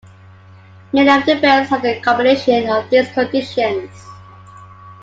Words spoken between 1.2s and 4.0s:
the bears had a combination of these conditions.